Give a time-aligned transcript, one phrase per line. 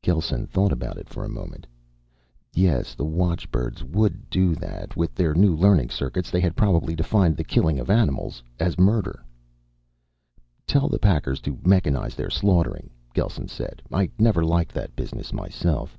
[0.00, 1.66] Gelsen thought about it for a moment.
[2.54, 4.96] Yes, the watchbirds would do that.
[4.96, 9.22] With their new learning circuits, they had probably defined the killing of animals as murder.
[10.66, 13.82] "Tell the packers to mechanize their slaughtering," Gelsen said.
[13.92, 15.98] "I never liked that business myself."